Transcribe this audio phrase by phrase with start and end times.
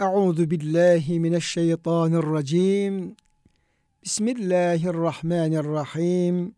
[0.00, 3.16] Euzu billahi mineşşeytanirracim.
[4.04, 6.54] Bismillahirrahmanirrahim.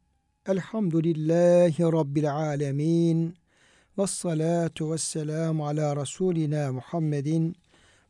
[0.47, 3.35] Elhamdülillahi rabbil alamin.
[3.99, 7.57] Ves salatu vesselamu ala rasulina Muhammedin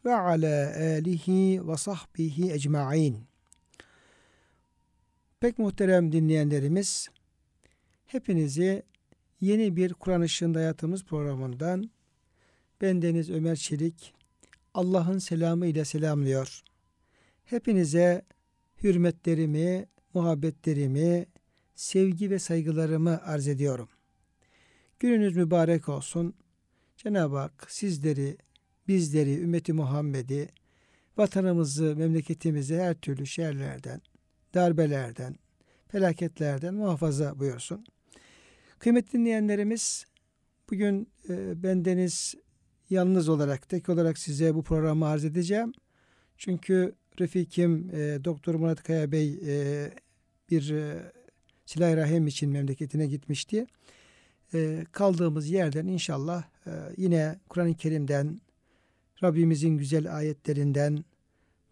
[0.04, 3.16] ve ala alihi ve sahbihi ecmaîn.
[5.40, 7.08] Pek muhterem dinleyenlerimiz,
[8.06, 8.82] hepinizi
[9.40, 11.90] yeni bir Kur'an ışığında hayatımız programından
[12.80, 14.21] bendeniz Ömer Çelik
[14.74, 16.62] Allah'ın selamı ile selamlıyor.
[17.44, 18.22] Hepinize
[18.82, 21.26] hürmetlerimi, muhabbetlerimi,
[21.74, 23.88] sevgi ve saygılarımı arz ediyorum.
[25.00, 26.34] Gününüz mübarek olsun.
[26.96, 28.36] Cenab-ı Hak sizleri,
[28.88, 30.48] bizleri, ümmeti Muhammed'i,
[31.16, 34.00] vatanımızı, memleketimizi her türlü şerlerden,
[34.54, 35.36] darbelerden,
[35.88, 37.84] felaketlerden muhafaza buyursun.
[38.78, 40.06] Kıymetli dinleyenlerimiz,
[40.70, 42.34] bugün e, bendeniz
[42.92, 45.72] yalnız olarak, tek olarak size bu programı arz edeceğim.
[46.36, 49.90] Çünkü Refikim e, Doktor Murat Kaya Bey e,
[50.50, 51.12] bir e,
[51.66, 53.66] silah rahim için memleketine gitmişti.
[54.54, 58.40] E, kaldığımız yerden inşallah e, yine Kur'an-ı Kerim'den,
[59.22, 61.04] Rabbimizin güzel ayetlerinden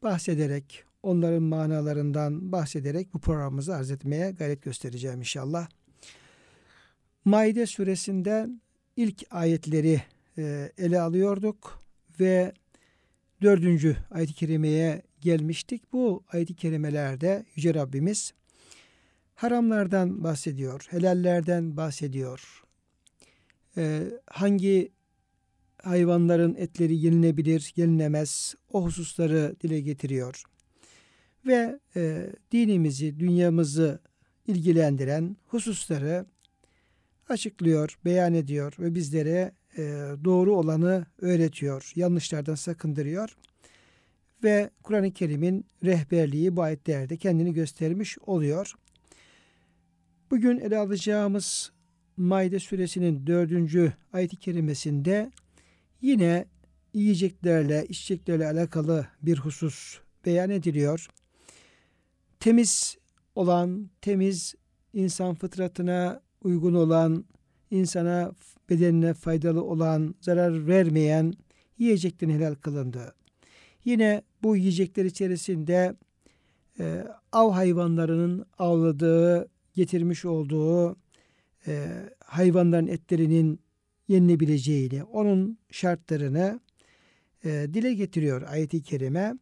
[0.02, 5.68] bahsederek, onların manalarından bahsederek bu programımızı arz etmeye gayret göstereceğim inşallah.
[7.24, 8.60] Maide suresinden
[8.96, 10.02] ilk ayetleri
[10.78, 11.82] ele alıyorduk
[12.20, 12.52] ve
[13.42, 15.92] dördüncü ayet-i kerimeye gelmiştik.
[15.92, 18.34] Bu ayet-i kerimelerde Yüce Rabbimiz
[19.34, 22.62] haramlardan bahsediyor, helallerden bahsediyor.
[23.76, 24.92] Ee, hangi
[25.82, 30.42] hayvanların etleri yenilebilir, yenilemez o hususları dile getiriyor.
[31.46, 34.00] Ve e, dinimizi, dünyamızı
[34.46, 36.26] ilgilendiren hususları
[37.28, 39.52] açıklıyor, beyan ediyor ve bizlere e,
[40.24, 43.36] doğru olanı öğretiyor, yanlışlardan sakındırıyor.
[44.44, 48.74] Ve Kur'an-ı Kerim'in rehberliği bu ayetlerde kendini göstermiş oluyor.
[50.30, 51.72] Bugün ele alacağımız
[52.16, 55.30] Maide suresinin dördüncü ayet-i kerimesinde
[56.00, 56.46] yine
[56.94, 61.08] yiyeceklerle, içeceklerle alakalı bir husus beyan ediliyor.
[62.40, 62.96] Temiz
[63.34, 64.54] olan, temiz
[64.92, 67.24] insan fıtratına uygun olan,
[67.70, 68.32] insana
[68.70, 71.34] bedenine faydalı olan, zarar vermeyen
[71.78, 73.14] yiyeceklerin helal kılındı.
[73.84, 75.94] Yine bu yiyecekler içerisinde
[76.80, 80.96] e, av hayvanlarının avladığı, getirmiş olduğu
[81.66, 81.86] e,
[82.24, 83.60] hayvanların etlerinin
[84.08, 86.60] yenilebileceğini, onun şartlarını
[87.44, 89.34] e, dile getiriyor ayeti kerime.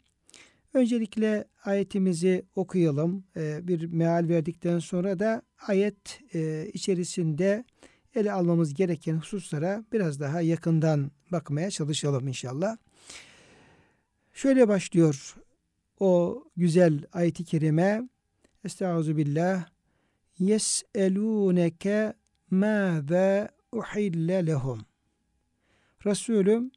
[0.75, 3.25] Öncelikle ayetimizi okuyalım.
[3.37, 7.65] E, bir meal verdikten sonra da ayet e, içerisinde
[8.14, 12.76] ele almamız gereken hususlara biraz daha yakından bakmaya çalışalım inşallah.
[14.32, 15.36] Şöyle başlıyor
[16.00, 18.08] o güzel ayet-i kerime.
[18.64, 19.64] Estaizu billah.
[20.38, 22.12] Yes'elûneke
[22.50, 24.80] mâze uhille lehum.
[26.06, 26.70] Resulüm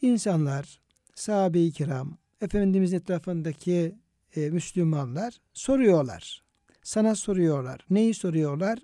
[0.00, 0.80] insanlar,
[1.14, 3.94] sahabe-i kiram, Efendimizin etrafındaki
[4.36, 6.42] e, Müslümanlar soruyorlar.
[6.82, 7.80] Sana soruyorlar.
[7.90, 8.78] Neyi soruyorlar?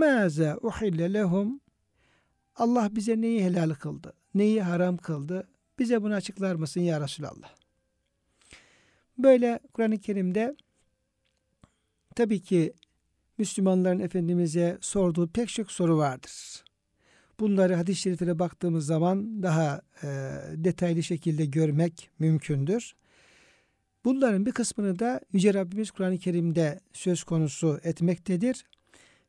[0.00, 1.60] Mâze uhille lehum
[2.56, 4.12] Allah bize neyi helal kıldı?
[4.34, 5.48] Neyi haram kıldı?
[5.78, 7.54] Bize bunu açıklar mısın ya Resulallah?
[9.18, 10.56] Böyle Kur'an-ı Kerim'de
[12.14, 12.72] tabii ki
[13.38, 16.64] Müslümanların Efendimiz'e sorduğu pek çok soru vardır.
[17.40, 20.06] Bunları hadis-i şeriflere baktığımız zaman daha e,
[20.54, 22.94] detaylı şekilde görmek mümkündür.
[24.04, 28.64] Bunların bir kısmını da Yüce Rabbimiz Kur'an-ı Kerim'de söz konusu etmektedir.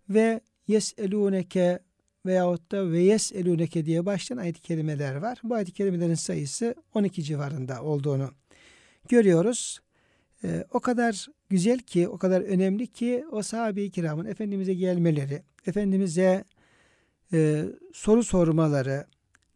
[0.09, 1.79] Ve yeselûneke
[2.25, 5.39] veyahut da ve yeselûneke diye başlayan ayet-i kerimeler var.
[5.43, 8.31] Bu ayet-i kerimelerin sayısı 12 civarında olduğunu
[9.09, 9.79] görüyoruz.
[10.43, 16.43] Ee, o kadar güzel ki, o kadar önemli ki o sahabe-i kiramın Efendimiz'e gelmeleri, Efendimiz'e
[17.33, 19.05] e, soru sormaları,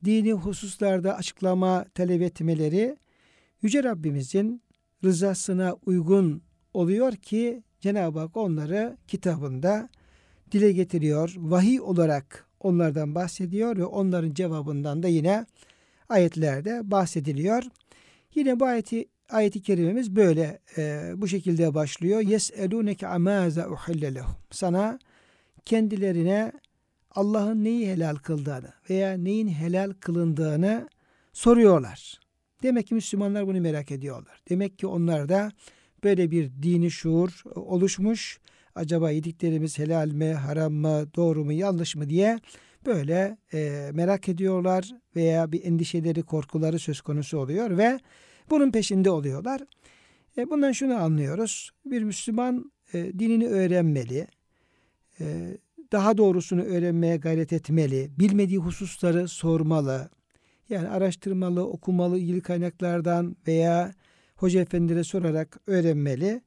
[0.05, 2.97] dini hususlarda açıklama talep etmeleri
[3.61, 4.61] Yüce Rabbimizin
[5.03, 6.41] rızasına uygun
[6.73, 9.89] oluyor ki Cenab-ı Hak onları kitabında
[10.51, 11.33] dile getiriyor.
[11.37, 15.45] Vahiy olarak onlardan bahsediyor ve onların cevabından da yine
[16.09, 17.63] ayetlerde bahsediliyor.
[18.35, 22.21] Yine bu ayeti ayeti kerimemiz böyle e, bu şekilde başlıyor.
[22.21, 23.69] Yeseluneke amaza.
[24.51, 24.99] Sana
[25.65, 26.51] kendilerine
[27.11, 30.89] Allah'ın neyi helal kıldığını veya neyin helal kılındığını
[31.33, 32.19] soruyorlar.
[32.63, 34.41] Demek ki Müslümanlar bunu merak ediyorlar.
[34.49, 35.51] Demek ki onlarda
[36.03, 38.39] böyle bir dini şuur oluşmuş
[38.75, 42.39] acaba yediklerimiz helal mi, haram mı, doğru mu, yanlış mı diye
[42.85, 47.99] böyle e, merak ediyorlar veya bir endişeleri, korkuları söz konusu oluyor ve
[48.49, 49.61] bunun peşinde oluyorlar.
[50.37, 51.69] E, bundan şunu anlıyoruz.
[51.85, 54.27] Bir Müslüman e, dinini öğrenmeli.
[55.19, 55.57] E,
[55.91, 58.11] daha doğrusunu öğrenmeye gayret etmeli.
[58.19, 60.09] Bilmediği hususları sormalı.
[60.69, 63.93] Yani araştırmalı, okumalı ilgili kaynaklardan veya
[64.35, 66.41] hoca efendilere sorarak öğrenmeli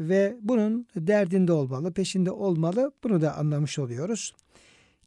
[0.00, 2.92] ve bunun derdinde olmalı, peşinde olmalı.
[3.04, 4.34] Bunu da anlamış oluyoruz.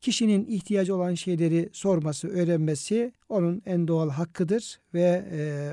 [0.01, 5.71] Kişinin ihtiyacı olan şeyleri sorması, öğrenmesi onun en doğal hakkıdır ve e,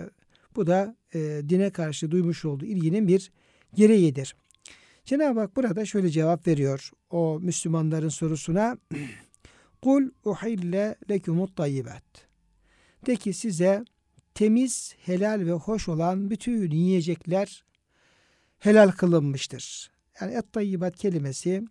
[0.56, 3.32] bu da e, dine karşı duymuş olduğu ilginin bir
[3.74, 4.36] gereğidir.
[5.04, 8.78] Cenab-ı Hak burada şöyle cevap veriyor o Müslümanların sorusuna.
[9.82, 12.04] Kul uhille lekumut tayyibat.
[13.06, 13.84] De ki size
[14.34, 17.64] temiz, helal ve hoş olan bütün yiyecekler
[18.58, 19.90] helal kılınmıştır.
[20.20, 21.64] Yani et tayyibat kelimesi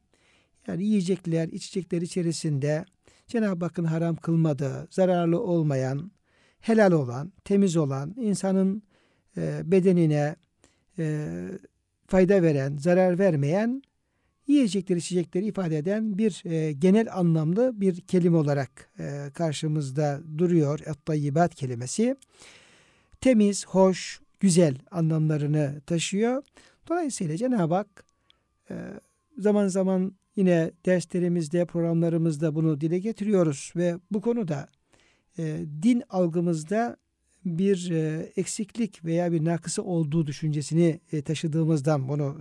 [0.67, 2.85] yani yiyecekler, içecekler içerisinde
[3.27, 6.11] Cenab-ı Hakk'ın haram kılmadığı, zararlı olmayan,
[6.59, 8.83] helal olan, temiz olan, insanın
[9.37, 10.35] e, bedenine
[10.99, 11.27] e,
[12.07, 13.81] fayda veren, zarar vermeyen
[14.47, 20.79] yiyecekleri, içecekleri ifade eden bir e, genel anlamlı bir kelime olarak e, karşımızda duruyor.
[20.79, 22.15] Et-tayyibat kelimesi.
[23.21, 26.43] Temiz, hoş, güzel anlamlarını taşıyor.
[26.89, 28.05] Dolayısıyla Cenab-ı Hak
[28.71, 28.75] e,
[29.37, 34.69] zaman zaman yine derslerimizde, programlarımızda bunu dile getiriyoruz ve bu konuda
[35.37, 36.97] e, din algımızda
[37.45, 42.37] bir e, eksiklik veya bir nakısı olduğu düşüncesini taşıdığımızdan bunu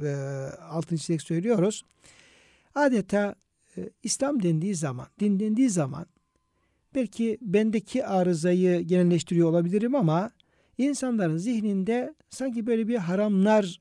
[0.71, 1.85] altın çizerek söylüyoruz.
[2.75, 3.35] Adeta
[4.03, 6.07] İslam dendiği zaman, din dendiği zaman
[6.95, 10.31] belki bendeki arızayı genelleştiriyor olabilirim ama
[10.79, 13.81] insanların zihninde sanki böyle bir haramlar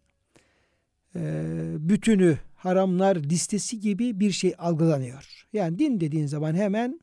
[1.80, 5.48] bütünü, haramlar listesi gibi bir şey algılanıyor.
[5.54, 7.00] Yani din dediğin zaman hemen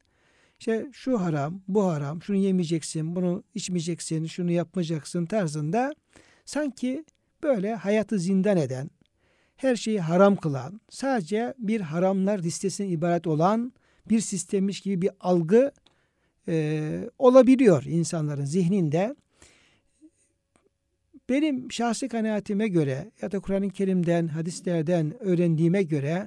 [0.61, 5.95] işte şu haram, bu haram, şunu yemeyeceksin, bunu içmeyeceksin, şunu yapmayacaksın tarzında
[6.45, 7.05] sanki
[7.43, 8.91] böyle hayatı zindan eden,
[9.57, 13.73] her şeyi haram kılan, sadece bir haramlar listesine ibaret olan
[14.09, 15.73] bir sistemmiş gibi bir algı
[16.49, 19.15] e, olabiliyor insanların zihninde.
[21.31, 26.25] Benim şahsi kanaatime göre ya da Kur'an-ı Kerim'den, hadislerden öğrendiğime göre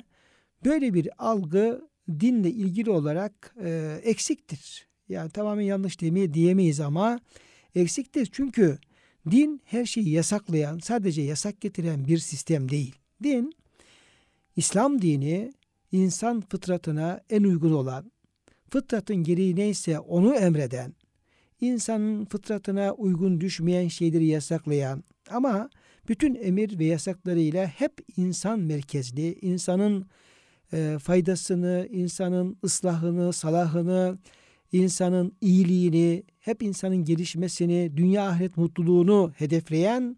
[0.66, 1.88] böyle bir algı
[2.20, 4.88] dinle ilgili olarak e, eksiktir.
[5.10, 7.20] Yani tamamen yanlış demeye diyemeyiz ama
[7.76, 8.30] eksiktir.
[8.32, 8.78] Çünkü
[9.32, 12.96] din her şeyi yasaklayan, sadece yasak getiren bir sistem değil.
[13.24, 13.54] Din,
[14.56, 15.54] İslam dini
[15.92, 18.12] insan fıtratına en uygun olan,
[18.70, 20.94] fıtratın gereği neyse onu emreden,
[21.66, 25.70] insanın fıtratına uygun düşmeyen şeyleri yasaklayan ama
[26.08, 30.06] bütün emir ve yasaklarıyla hep insan merkezli, insanın
[30.74, 34.18] e, faydasını, insanın ıslahını, salahını,
[34.72, 40.18] insanın iyiliğini, hep insanın gelişmesini, dünya ahiret mutluluğunu hedefleyen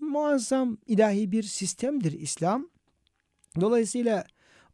[0.00, 2.68] muazzam ilahi bir sistemdir İslam.
[3.60, 4.24] Dolayısıyla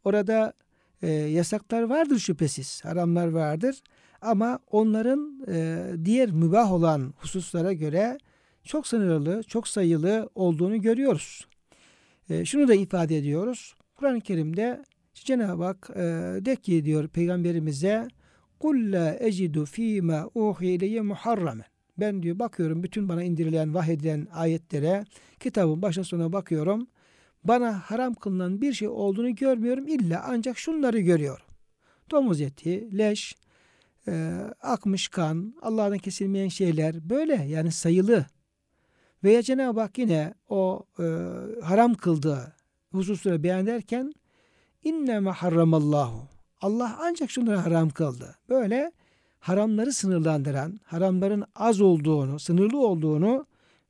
[0.03, 0.53] orada
[1.01, 3.81] e, yasaklar vardır şüphesiz, haramlar vardır.
[4.20, 8.18] Ama onların e, diğer mübah olan hususlara göre
[8.64, 11.46] çok sınırlı, çok sayılı olduğunu görüyoruz.
[12.30, 13.74] E, şunu da ifade ediyoruz.
[13.96, 14.84] Kur'an-ı Kerim'de
[15.14, 16.00] Cenab-ı Hak e,
[16.44, 18.08] de ki diyor peygamberimize
[18.62, 21.62] قُلْ لَا اَجِدُ ف۪ي مَا اُوْحِي اِلَيَّ
[21.98, 25.04] Ben diyor bakıyorum bütün bana indirilen, vahyedilen ayetlere,
[25.40, 26.86] kitabın başına sona bakıyorum.
[27.44, 29.88] Bana haram kılınan bir şey olduğunu görmüyorum.
[29.88, 31.46] İlla ancak şunları görüyorum.
[32.10, 33.36] Domuz eti, leş,
[34.07, 38.25] e, akmış kan, Allah'tan kesilmeyen şeyler böyle yani sayılı.
[39.23, 41.03] Veya Cenab-ı Hak yine o e,
[41.63, 42.53] haram kıldığı
[42.91, 44.13] hususları beyan ederken
[44.83, 46.27] İnneme harramallahu.
[46.61, 48.35] Allah ancak şunları haram kıldı.
[48.49, 48.91] Böyle
[49.39, 53.45] haramları sınırlandıran, haramların az olduğunu, sınırlı olduğunu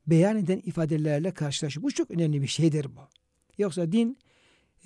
[0.08, 1.84] beyan eden ifadelerle karşılaşıyor.
[1.84, 3.02] Bu çok önemli bir şeydir bu.
[3.58, 4.18] Yoksa din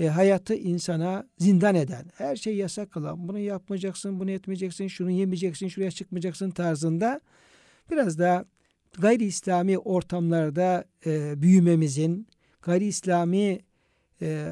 [0.02, 5.68] e, hayatı insana zindan eden, her şeyi yasak kılan, bunu yapmayacaksın, bunu etmeyeceksin, şunu yemeyeceksin,
[5.68, 7.22] şuraya çıkmayacaksın tarzında
[7.92, 8.46] biraz da
[9.00, 12.28] gayri İslami ortamlarda e, büyümemizin,
[12.62, 13.60] gayri İslami
[14.22, 14.48] e,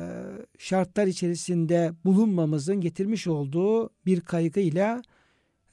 [0.57, 5.01] şartlar içerisinde bulunmamızın getirmiş olduğu bir kaygıyla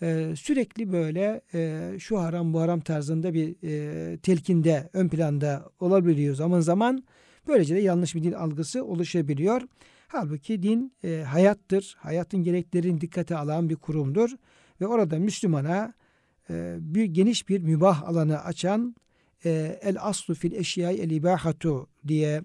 [0.02, 6.35] e, sürekli böyle e, şu haram bu haram tarzında bir e, telkinde ön planda olabiliyor
[6.35, 7.04] zaman zaman.
[7.49, 9.62] Böylece de yanlış bir din algısı oluşabiliyor.
[10.09, 11.97] Halbuki din e, hayattır.
[11.99, 14.31] Hayatın gereklerini dikkate alan bir kurumdur.
[14.81, 15.95] Ve orada Müslümana
[16.50, 18.97] e, bir geniş bir mübah alanı açan
[19.45, 22.43] e, el aslu fil eşyai el ibahatu diye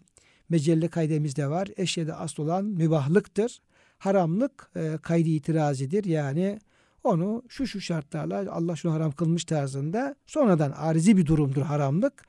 [0.50, 1.68] mecelle kaydemizde var.
[1.78, 3.62] Eşyede asıl olan mübahlıktır.
[3.98, 6.04] Haramlık e, kaydı itirazidir.
[6.04, 6.60] Yani
[7.04, 12.26] onu şu şu şartlarla Allah şunu haram kılmış tarzında sonradan arizi bir durumdur haramlık.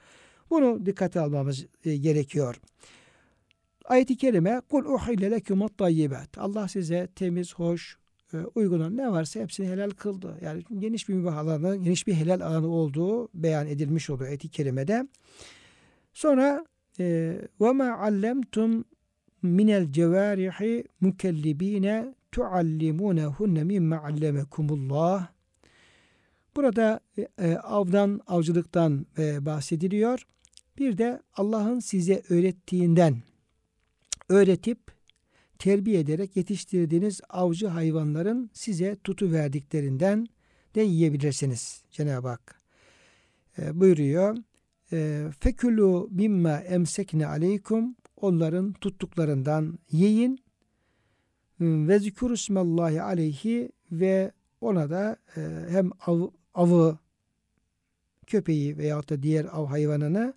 [0.51, 2.61] Bunu dikkate almamız e, gerekiyor.
[3.85, 6.39] Ayet-i kerime kul uhille lekumut tayyibat.
[6.39, 7.97] Allah size temiz, hoş,
[8.35, 10.39] e, uygun ne varsa hepsini helal kıldı.
[10.43, 15.09] Yani geniş bir mübah alanı, geniş bir helal alanı olduğu beyan edilmiş oluyor ayet-i kerimede.
[16.13, 16.67] Sonra
[16.99, 17.05] e,
[17.61, 18.85] ve ma allemtum
[19.43, 25.32] minel cevarihi mukellibine tuallimunehunne mimma allemekumullah.
[26.56, 30.26] Burada e, e, avdan, avcılıktan e, bahsediliyor.
[30.78, 33.23] Bir de Allah'ın size öğrettiğinden
[34.28, 34.78] öğretip
[35.59, 40.26] terbiye ederek yetiştirdiğiniz avcı hayvanların size tutu verdiklerinden
[40.75, 41.82] de yiyebilirsiniz.
[41.90, 42.61] Cenab-ı Hak
[43.59, 44.37] e, buyuruyor.
[44.92, 50.38] E, Fekulu mimma emsekne aleykum onların tuttuklarından yiyin
[51.61, 56.99] ve zikrusmallahi aleyhi ve ona da e, hem av, avı
[58.26, 60.35] köpeği veyahut da diğer av hayvanını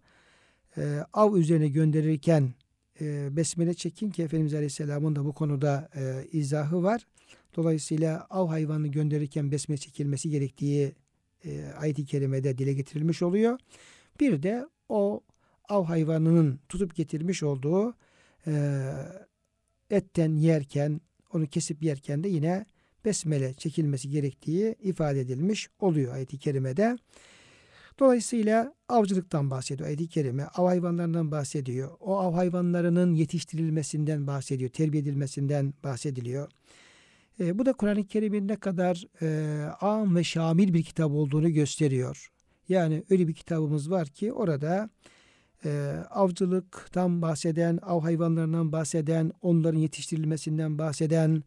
[0.77, 2.53] e, av üzerine gönderirken
[3.01, 7.07] e, besmele çekin ki Efendimiz Aleyhisselam'ın da bu konuda e, izahı var.
[7.55, 10.95] Dolayısıyla av hayvanını gönderirken besmele çekilmesi gerektiği
[11.45, 13.59] e, ayet-i kerimede dile getirilmiş oluyor.
[14.19, 15.21] Bir de o
[15.69, 17.95] av hayvanının tutup getirmiş olduğu
[18.47, 18.83] e,
[19.89, 21.01] etten yerken,
[21.33, 22.65] onu kesip yerken de yine
[23.05, 26.97] besmele çekilmesi gerektiği ifade edilmiş oluyor ayet-i kerimede.
[27.99, 30.45] Dolayısıyla avcılıktan bahsediyor ayet-i kerime.
[30.45, 31.91] Av hayvanlarından bahsediyor.
[31.99, 34.69] O av hayvanlarının yetiştirilmesinden bahsediyor.
[34.69, 36.51] Terbiye edilmesinden bahsediliyor.
[37.39, 42.31] E, bu da Kur'an-ı Kerim'in ne kadar e, am ve şamil bir kitap olduğunu gösteriyor.
[42.69, 44.89] Yani öyle bir kitabımız var ki orada
[45.65, 51.43] e, avcılıktan bahseden, av hayvanlarından bahseden, onların yetiştirilmesinden bahseden,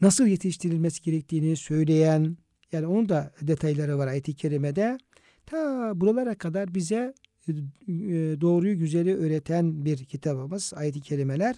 [0.00, 2.36] nasıl yetiştirilmesi gerektiğini söyleyen,
[2.72, 4.98] yani onun da detayları var ayet-i kerimede.
[5.46, 7.14] Ta buralara kadar bize
[7.48, 7.54] e,
[8.40, 11.56] doğruyu güzeli öğreten bir kitabımız ayet-i kerimeler.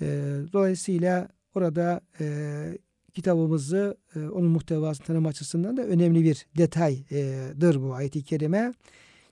[0.00, 0.06] E,
[0.52, 2.78] dolayısıyla orada e,
[3.14, 8.72] kitabımızı onun muhtevasını tanım açısından da önemli bir detaydır bu ayet-i kerime.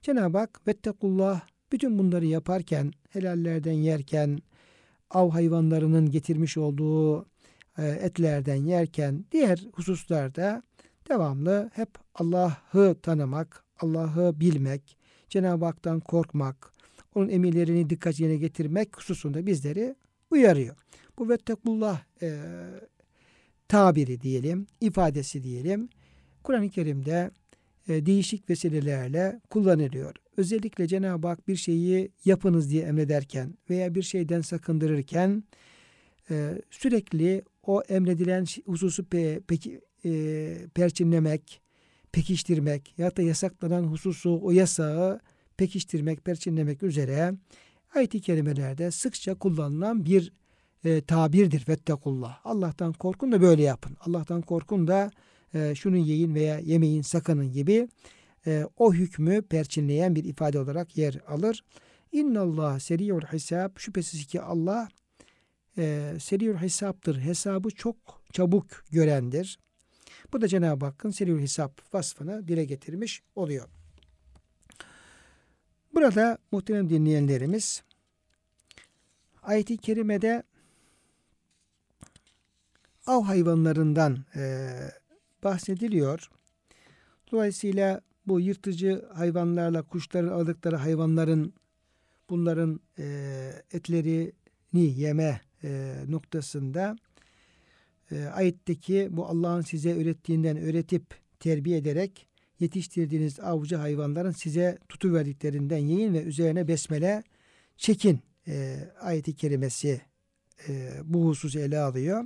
[0.03, 1.41] Cenab-ı Hak vettekullah
[1.73, 4.39] bütün bunları yaparken helallerden yerken
[5.11, 7.27] av hayvanlarının getirmiş olduğu
[7.79, 10.63] etlerden yerken diğer hususlarda
[11.09, 14.97] devamlı hep Allah'ı tanımak, Allah'ı bilmek,
[15.29, 16.73] Cenab-ı Hak'tan korkmak,
[17.15, 19.95] onun emirlerini dikkat yerine getirmek hususunda bizleri
[20.31, 20.77] uyarıyor.
[21.19, 22.41] Bu vettekullah e,
[23.69, 25.89] tabiri diyelim, ifadesi diyelim.
[26.43, 27.31] Kur'an-ı Kerim'de
[27.89, 30.15] e, değişik vesilelerle kullanılıyor.
[30.37, 35.45] Özellikle Cenab-ı Hak bir şeyi yapınız diye emrederken veya bir şeyden sakındırırken
[36.31, 41.61] e, sürekli o emredilen hususu pe, peki e, perçinlemek,
[42.13, 45.21] pekiştirmek ya da yasaklanan hususu o yasağı
[45.57, 47.33] pekiştirmek, perçinlemek üzere
[47.95, 50.33] ayet-i kerimelerde sıkça kullanılan bir
[50.85, 51.69] e, tabirdir.
[51.69, 52.41] Vettekullah.
[52.45, 53.97] Allah'tan korkun da böyle yapın.
[54.01, 55.11] Allah'tan korkun da
[55.55, 57.89] e, şunu yiyin veya yemeyin sakının gibi
[58.47, 61.65] e, o hükmü perçinleyen bir ifade olarak yer alır.
[62.13, 63.79] İnnallah seriyul hesap.
[63.79, 64.89] Şüphesiz ki Allah
[65.79, 67.21] e, seriyul hesaptır.
[67.21, 67.97] Hesabı çok
[68.33, 69.59] çabuk görendir.
[70.33, 73.69] Bu da Cenab-ı Hakk'ın seriyül hesap vasfını dile getirmiş oluyor.
[75.95, 77.83] Burada muhterem dinleyenlerimiz
[79.43, 80.43] ayet-i kerimede
[83.07, 84.71] av hayvanlarından e,
[85.45, 86.31] bahsediliyor.
[87.33, 91.55] Dolayısıyla bu yırtıcı hayvanlarla kuşların aldıkları hayvanların
[92.31, 93.05] bunların e,
[93.73, 94.33] etlerini
[94.73, 96.97] yeme e, noktasında
[98.11, 101.05] e, ayetteki bu Allah'ın size öğrettiğinden öğretip
[101.41, 102.27] terbiye ederek
[102.61, 107.23] yetiştirdiğiniz avcı hayvanların size tutu verdiklerinden yiyin ve üzerine besmele
[107.77, 110.01] çekin e, ayeti kerimesi
[110.69, 112.25] e, bu hususu ele alıyor.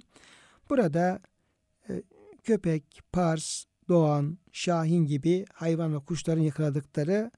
[0.71, 1.21] Burada
[1.89, 2.03] e,
[2.45, 7.31] köpek, pars, doğan, şahin gibi hayvan ve kuşların yakaladıkları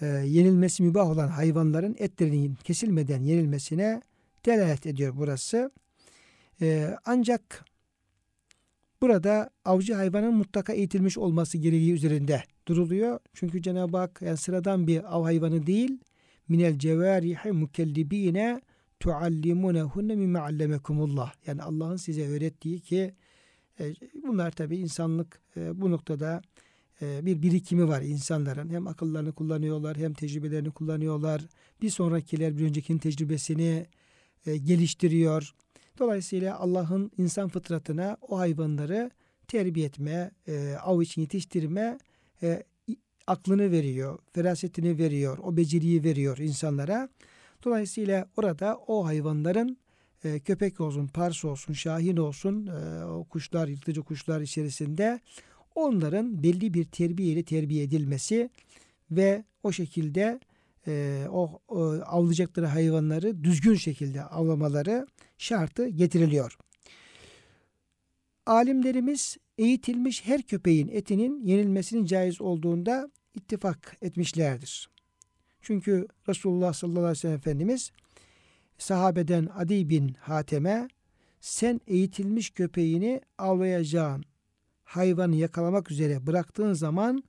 [0.00, 4.02] e, yenilmesi mübah olan hayvanların etlerinin kesilmeden yenilmesine
[4.46, 5.70] delalet ediyor burası.
[6.60, 7.64] Ee, ancak
[9.00, 13.20] burada avcı hayvanın mutlaka eğitilmiş olması gereği üzerinde duruluyor.
[13.34, 15.98] Çünkü Cenab-ı Hak yani sıradan bir av hayvanı değil.
[16.48, 18.60] Minel cevarihi mukellibine
[19.00, 21.32] tuallimunehunne mimme allemekumullah.
[21.46, 23.14] Yani Allah'ın size öğrettiği ki
[23.80, 23.94] e,
[24.26, 26.42] bunlar tabi insanlık e, bu noktada
[27.02, 28.68] e, bir birikimi var insanların.
[28.68, 31.42] Hem akıllarını kullanıyorlar hem tecrübelerini kullanıyorlar.
[31.82, 33.86] Bir sonrakiler bir öncekinin tecrübesini
[34.46, 35.54] geliştiriyor.
[35.98, 39.10] Dolayısıyla Allah'ın insan fıtratına o hayvanları
[39.48, 41.98] terbiye etme, e, av için yetiştirme
[42.42, 42.62] e,
[43.26, 47.08] aklını veriyor, ferasetini veriyor, o beceriyi veriyor insanlara.
[47.64, 49.76] Dolayısıyla orada o hayvanların
[50.24, 55.20] e, köpek olsun, pars olsun, şahin olsun, e, o kuşlar, yırtıcı kuşlar içerisinde
[55.74, 58.50] onların belli bir terbiye ile terbiye edilmesi
[59.10, 60.40] ve o şekilde
[60.86, 65.06] e, o, o avlayacakları hayvanları düzgün şekilde avlamaları
[65.38, 66.56] şartı getiriliyor.
[68.46, 74.90] Alimlerimiz eğitilmiş her köpeğin etinin yenilmesinin caiz olduğunda ittifak etmişlerdir.
[75.62, 77.92] Çünkü Resulullah sallallahu aleyhi ve sellem Efendimiz
[78.78, 80.88] sahabeden Adi bin Hatem'e
[81.40, 84.24] sen eğitilmiş köpeğini avlayacağın
[84.84, 87.24] hayvanı yakalamak üzere bıraktığın zaman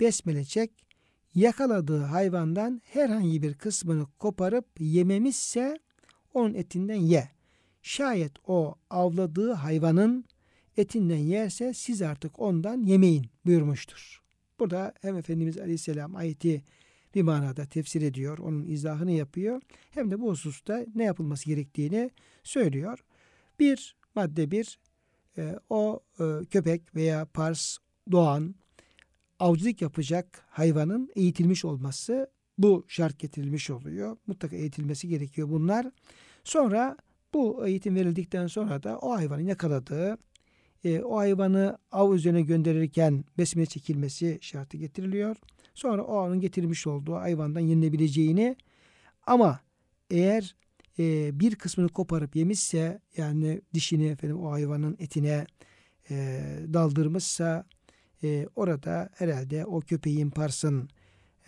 [0.00, 0.87] besmele çek.
[1.34, 5.78] Yakaladığı hayvandan herhangi bir kısmını koparıp yememişse
[6.34, 7.28] onun etinden ye.
[7.82, 10.24] Şayet o avladığı hayvanın
[10.76, 14.22] etinden yerse siz artık ondan yemeyin buyurmuştur.
[14.60, 16.64] Burada hem Efendimiz Aleyhisselam ayeti
[17.14, 19.62] bir manada tefsir ediyor, onun izahını yapıyor.
[19.90, 22.10] Hem de bu hususta ne yapılması gerektiğini
[22.42, 23.04] söylüyor.
[23.60, 24.78] Bir, madde bir,
[25.38, 27.78] e, o e, köpek veya pars,
[28.12, 28.54] doğan,
[29.38, 34.16] avcılık yapacak hayvanın eğitilmiş olması bu şart getirilmiş oluyor.
[34.26, 35.86] Mutlaka eğitilmesi gerekiyor bunlar.
[36.44, 36.96] Sonra
[37.34, 40.18] bu eğitim verildikten sonra da o hayvanın yakaladığı,
[40.84, 45.36] e, o hayvanı av üzerine gönderirken besmele çekilmesi şartı getiriliyor.
[45.74, 48.56] Sonra o anın getirmiş olduğu hayvandan yenilebileceğini
[49.26, 49.60] ama
[50.10, 50.56] eğer
[50.98, 55.46] e, bir kısmını koparıp yemişse yani dişini efendim o hayvanın etine
[56.10, 57.66] e, daldırmışsa
[58.22, 60.88] e, orada herhalde o köpeğin parsın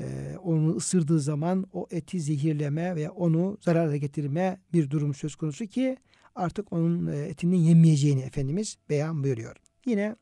[0.00, 5.67] e, onu ısırdığı zaman o eti zehirleme ve onu zarara getirme bir durum söz konusu
[5.67, 5.97] ki
[6.35, 9.57] artık onun e, etinin yenmeyeceğini Efendimiz beyan buyuruyor.
[9.87, 10.17] Yine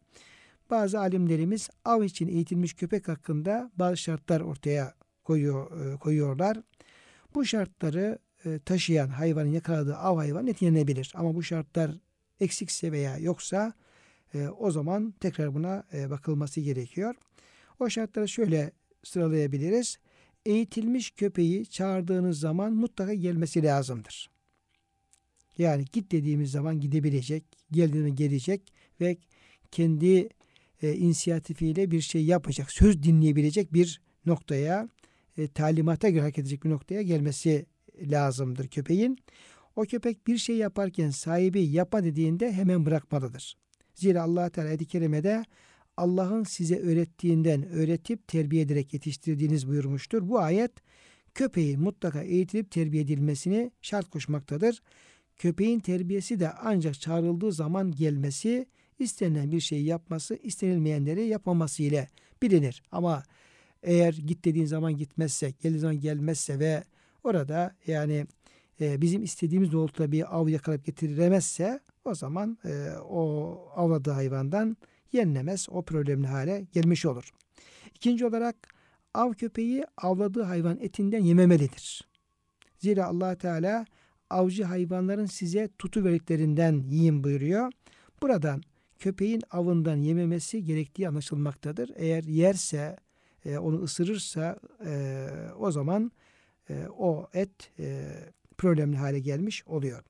[0.71, 6.59] bazı alimlerimiz av için eğitilmiş köpek hakkında bazı şartlar ortaya koyuyor, e, koyuyorlar.
[7.35, 11.13] Bu şartları e, taşıyan hayvanın yakaladığı av hayvanı et yenebilir.
[11.15, 11.91] Ama bu şartlar
[12.41, 13.73] eksikse veya yoksa
[14.58, 17.14] o zaman tekrar buna bakılması gerekiyor.
[17.80, 18.73] O şartları şöyle
[19.04, 19.99] sıralayabiliriz.
[20.47, 24.30] Eğitilmiş köpeği çağırdığınız zaman mutlaka gelmesi lazımdır.
[25.58, 29.17] Yani git dediğimiz zaman gidebilecek, geldiğinde gelecek ve
[29.71, 30.28] kendi
[30.82, 34.88] e, inisiyatifiyle bir şey yapacak, söz dinleyebilecek bir noktaya,
[35.38, 37.67] e, talimata göre hareket edecek bir noktaya gelmesi
[38.00, 39.19] lazımdır köpeğin.
[39.76, 43.56] O köpek bir şey yaparken sahibi yapma dediğinde hemen bırakmalıdır.
[43.99, 45.45] Zira allah Teala ayet-i kerimede
[45.97, 50.28] Allah'ın size öğrettiğinden öğretip terbiye ederek yetiştirdiğiniz buyurmuştur.
[50.28, 50.73] Bu ayet
[51.34, 54.82] köpeğin mutlaka eğitilip terbiye edilmesini şart koşmaktadır.
[55.37, 58.67] Köpeğin terbiyesi de ancak çağrıldığı zaman gelmesi,
[58.99, 62.08] istenilen bir şeyi yapması, istenilmeyenleri yapmaması ile
[62.43, 62.82] bilinir.
[62.93, 63.23] Ama
[63.82, 66.84] eğer git dediğin zaman gitmezse, geldiği zaman gelmezse ve
[67.25, 68.26] orada yani
[68.80, 74.76] e, bizim istediğimiz doğrultuda bir av yakalayıp getiremezse o zaman e, o avladığı hayvandan
[75.12, 75.67] yenilemez.
[75.71, 77.32] O problemli hale gelmiş olur.
[77.95, 78.56] İkinci olarak
[79.14, 82.08] av köpeği avladığı hayvan etinden yememelidir.
[82.78, 83.86] Zira allah Teala
[84.30, 87.73] avcı hayvanların size tutu verdiklerinden yiyin buyuruyor.
[88.23, 88.62] Buradan
[88.99, 91.91] köpeğin avından yememesi gerektiği anlaşılmaktadır.
[91.97, 92.97] Eğer yerse,
[93.45, 95.26] e, onu ısırırsa e,
[95.58, 96.12] o zaman
[96.99, 97.71] o et
[98.58, 100.02] problemli hale gelmiş oluyor.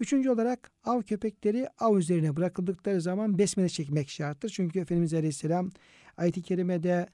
[0.00, 4.48] Üçüncü olarak av köpekleri av üzerine bırakıldıkları zaman besmele çekmek şarttır.
[4.48, 5.70] Çünkü Efendimiz Aleyhisselam
[6.16, 7.06] ayet-i kerimede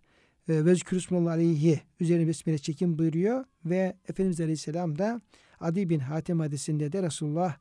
[0.48, 5.20] e, vezkürüsmullah aleyhi üzerine besmele çekin buyuruyor ve Efendimiz Aleyhisselam da
[5.60, 7.56] Adi bin Hatem hadisinde de Resulullah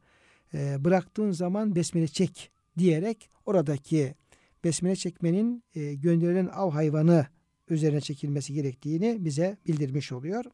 [0.53, 4.15] e, bıraktığın zaman besmele çek diyerek oradaki
[4.63, 7.27] besmele çekmenin e, gönderilen av hayvanı
[7.69, 10.45] üzerine çekilmesi gerektiğini bize bildirmiş oluyor.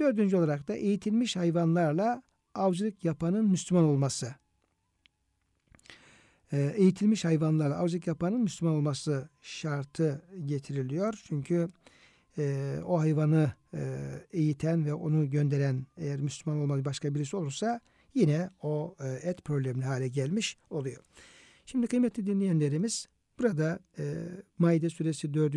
[0.00, 2.22] Dördüncü olarak da eğitilmiş hayvanlarla
[2.54, 4.34] avcılık yapanın Müslüman olması.
[6.52, 11.22] E, eğitilmiş hayvanlarla avcılık yapanın Müslüman olması şartı getiriliyor.
[11.26, 11.68] Çünkü
[12.38, 13.98] e, o hayvanı e,
[14.32, 17.80] eğiten ve onu gönderen eğer Müslüman olmalı başka birisi olursa
[18.14, 21.02] yine o e, et problemli hale gelmiş oluyor.
[21.66, 23.08] Şimdi kıymetli dinleyenlerimiz
[23.40, 24.14] burada e,
[24.58, 25.54] Maide suresi 4.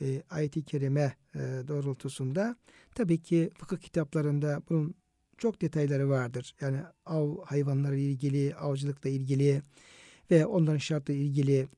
[0.00, 2.56] E, ayet-i kerime e, doğrultusunda
[2.94, 4.94] tabii ki fıkıh kitaplarında bunun
[5.38, 6.54] çok detayları vardır.
[6.60, 9.62] Yani av hayvanları ilgili, avcılıkla ilgili
[10.30, 11.68] ve onların şartları ilgili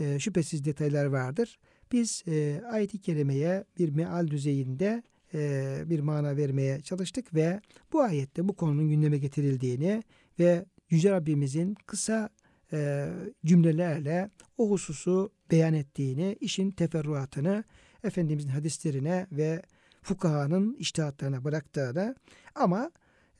[0.00, 1.58] e, şüphesiz detaylar vardır.
[1.92, 5.02] Biz e, ayet-i kerimeye bir meal düzeyinde
[5.34, 7.60] e, bir mana vermeye çalıştık ve
[7.92, 10.02] bu ayette bu konunun gündeme getirildiğini
[10.38, 12.28] ve Yüce Rabbimizin kısa
[12.72, 13.08] e,
[13.44, 17.64] cümlelerle o hususu beyan ettiğini, işin teferruatını
[18.04, 19.62] Efendimizin hadislerine ve
[20.02, 22.16] fukahanın iştihatlarına bıraktığını
[22.54, 22.90] ama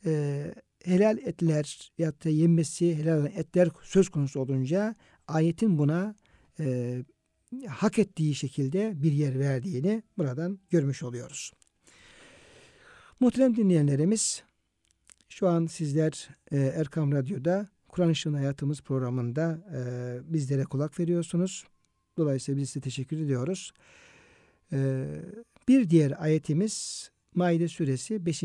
[0.05, 0.43] e,
[0.83, 4.95] helal etler ya da yenmesi helal etler söz konusu olunca
[5.27, 6.15] ayetin buna
[6.59, 6.97] e,
[7.67, 11.51] hak ettiği şekilde bir yer verdiğini buradan görmüş oluyoruz.
[13.19, 14.43] Muhterem dinleyenlerimiz
[15.29, 21.65] şu an sizler e, Erkam Radyo'da Kur'an Işığın Hayatımız programında e, bizlere kulak veriyorsunuz.
[22.17, 23.73] Dolayısıyla biz size teşekkür ediyoruz.
[24.73, 25.07] E,
[25.67, 28.43] bir diğer ayetimiz Maide suresi 5.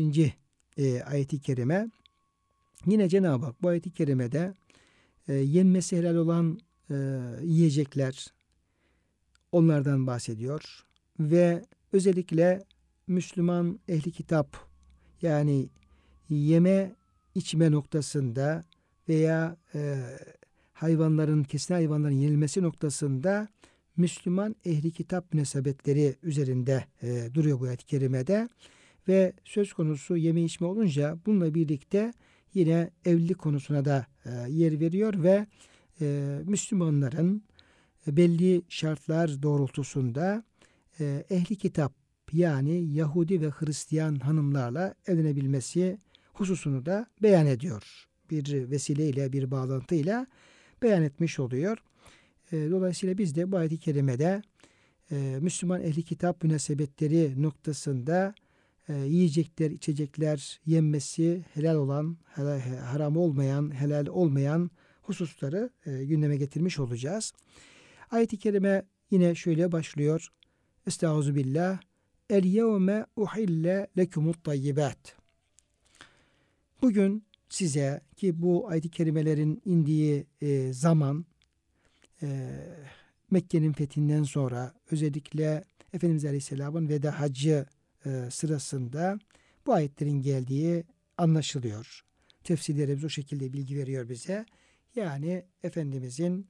[0.77, 1.89] E, ayeti kerime.
[2.85, 4.53] Yine Cenab-ı Hak bu ayeti kerimede
[5.27, 6.95] e, yenmesi helal olan e,
[7.43, 8.27] yiyecekler
[9.51, 10.85] onlardan bahsediyor.
[11.19, 12.63] Ve özellikle
[13.07, 14.57] Müslüman ehli kitap
[15.21, 15.69] yani
[16.29, 16.95] yeme
[17.35, 18.63] içme noktasında
[19.09, 19.97] veya e,
[20.73, 23.47] hayvanların kesin hayvanların yenilmesi noktasında
[23.97, 28.49] Müslüman ehli kitap münasebetleri üzerinde e, duruyor bu ayet-i kerimede.
[29.07, 32.13] Ve söz konusu yeme içme olunca bununla birlikte
[32.53, 35.47] yine evlilik konusuna da e, yer veriyor ve
[36.01, 37.43] e, Müslümanların
[38.07, 40.43] belli şartlar doğrultusunda
[40.99, 41.93] e, ehli kitap
[42.31, 45.99] yani Yahudi ve Hristiyan hanımlarla evlenebilmesi
[46.33, 48.07] hususunu da beyan ediyor.
[48.31, 50.27] Bir vesileyle, bir bağlantıyla
[50.81, 51.77] beyan etmiş oluyor.
[52.51, 54.41] E, dolayısıyla biz de bu ayet-i kerimede
[55.11, 58.35] e, Müslüman ehli kitap münasebetleri noktasında
[58.89, 62.17] e, yiyecekler, içecekler yenmesi helal olan,
[62.85, 67.33] haram olmayan, helal olmayan hususları e, gündeme getirmiş olacağız.
[68.11, 70.31] Ayet-i kerime yine şöyle başlıyor.
[70.87, 71.79] Estaizu billah.
[72.29, 75.15] El yevme uhille lekumut tayyibat.
[76.81, 81.25] Bugün size ki bu ayet-i kerimelerin indiği e, zaman
[82.21, 82.49] e,
[83.31, 87.65] Mekke'nin fethinden sonra özellikle Efendimiz Aleyhisselam'ın veda hacı
[88.05, 89.19] e, sırasında
[89.65, 90.83] bu ayetlerin geldiği
[91.17, 92.01] anlaşılıyor.
[92.43, 94.45] Tefsirlerimiz o şekilde bilgi veriyor bize.
[94.95, 96.47] Yani Efendimizin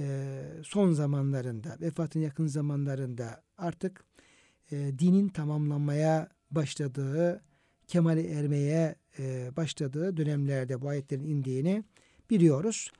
[0.00, 4.04] e, son zamanlarında, vefatın yakın zamanlarında artık
[4.70, 7.42] e, dinin tamamlanmaya başladığı,
[7.86, 11.84] kemale ermeye e, başladığı dönemlerde bu ayetlerin indiğini
[12.30, 12.90] biliyoruz.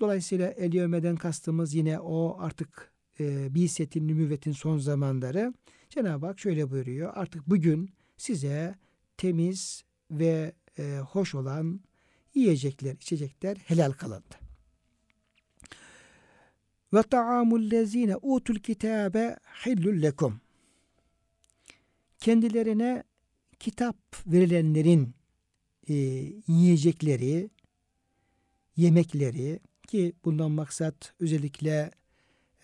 [0.00, 5.54] Dolayısıyla el kastımız yine o artık e, Biset'in, nübüvvetin son zamanları.
[5.90, 7.12] Cenab-ı Hak şöyle buyuruyor.
[7.14, 8.74] Artık bugün size
[9.16, 11.80] temiz ve e, hoş olan
[12.34, 14.34] yiyecekler, içecekler helal kılındı.
[16.94, 20.40] Ve ta'amul lezine utul kitabe hillul lekum.
[22.20, 23.02] Kendilerine
[23.58, 25.15] kitap verilenlerin
[25.88, 25.94] e,
[26.48, 27.50] yiyecekleri,
[28.76, 31.90] yemekleri ki bundan maksat özellikle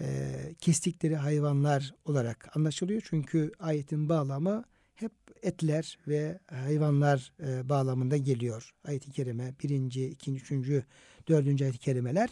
[0.00, 3.02] e, kestikleri hayvanlar olarak anlaşılıyor.
[3.04, 8.74] Çünkü ayetin bağlamı hep etler ve hayvanlar e, bağlamında geliyor.
[8.84, 10.84] Ayet-i kerime birinci, ikinci, üçüncü,
[11.28, 12.30] dördüncü ayet-i kerimeler.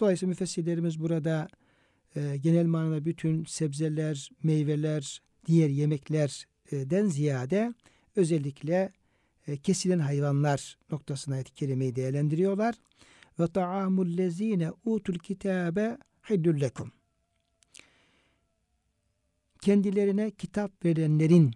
[0.00, 1.48] Dolayısıyla müfessirlerimiz burada
[2.16, 7.74] e, genel manada bütün sebzeler, meyveler, diğer yemeklerden ziyade
[8.16, 8.92] özellikle
[9.46, 12.74] e, kesilen hayvanlar noktasına ayet-i kerimeyi değerlendiriyorlar.
[13.40, 15.98] Ve ta'amul lezine utul kitabe
[16.30, 16.92] hillul lekum.
[19.60, 21.50] Kendilerine kitap verenlerin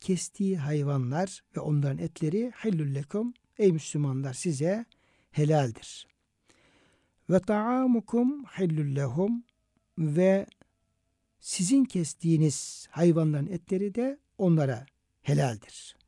[0.00, 3.34] kestiği hayvanlar ve onların etleri hillul lekum.
[3.58, 4.84] Ey Müslümanlar size
[5.30, 6.06] helaldir.
[7.30, 9.44] Ve ta'amukum hillul lehum
[9.98, 10.46] ve
[11.40, 14.86] sizin kestiğiniz hayvanların etleri de onlara
[15.22, 15.99] helaldir.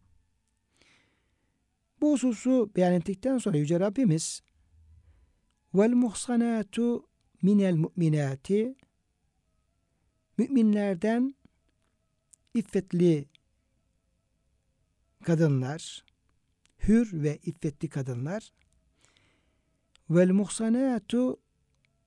[2.03, 4.43] Bu hususu beyan ettikten sonra Yüce Rabbimiz
[5.75, 7.07] vel muhsanatu
[7.43, 8.75] minel mu'minati
[10.39, 11.35] müminlerden
[12.55, 13.29] iffetli
[15.25, 16.05] kadınlar,
[16.79, 18.53] hür ve iffetli kadınlar
[20.11, 21.41] vel muhsanatu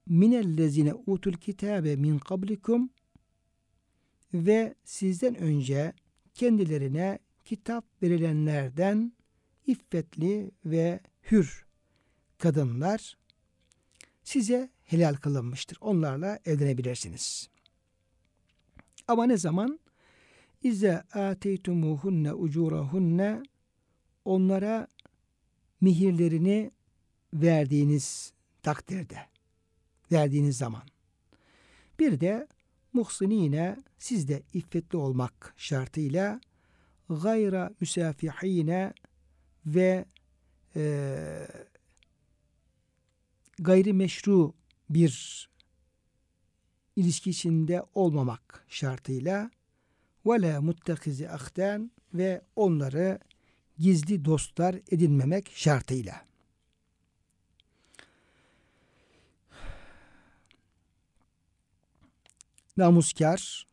[0.06, 2.90] minellezine utul kitabe min kablikum
[4.34, 5.94] ve sizden önce
[6.34, 9.14] kendilerine kitap verilenlerden
[9.68, 11.00] iffetli ve
[11.32, 11.66] hür
[12.38, 13.18] kadınlar
[14.24, 15.78] size helal kılınmıştır.
[15.82, 17.50] Onlarla evlenebilirsiniz.
[19.08, 19.80] Ama ne zaman?
[20.64, 23.44] İze ateytumuhunne ucurahunne
[24.26, 24.88] onlara
[25.82, 26.72] mihirlerini
[27.34, 29.18] verdiğiniz takdirde,
[30.12, 30.84] verdiğiniz zaman.
[32.00, 32.48] Bir de
[32.94, 36.42] muhsinine sizde iffetli olmak şartıyla
[37.10, 38.94] gayra müsafihine
[39.66, 40.06] ve
[40.76, 41.48] e,
[43.60, 44.54] gayrimeşru
[44.90, 45.50] bir
[46.96, 49.52] ilişki içinde olmamak şartıyla
[50.26, 53.20] ve la muttekizi ahden ve onları
[53.80, 56.26] gizli dostlar edinmemek şartıyla.
[62.78, 63.68] Namuskar,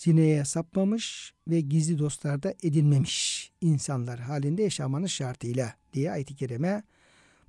[0.00, 6.82] zineye sapmamış ve gizli dostlarda edinmemiş insanlar halinde yaşamanız şartıyla diye ayet-i kerime